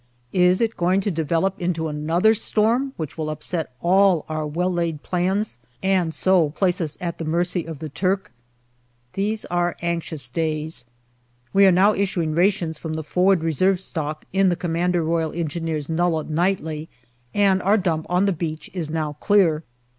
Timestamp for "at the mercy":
6.99-7.65